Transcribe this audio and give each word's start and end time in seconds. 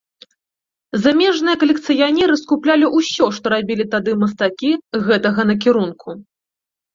Замежныя 1.03 1.59
калекцыянеры 1.63 2.35
скуплялі 2.43 2.85
ўсё, 3.01 3.25
што 3.39 3.45
рабілі 3.55 3.85
тады 3.93 4.11
мастакі 4.23 4.71
гэтага 5.05 5.41
накірунку. 5.53 6.09